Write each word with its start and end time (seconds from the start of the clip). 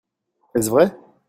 Est-ce 0.55 0.71
vrai? 0.71 0.97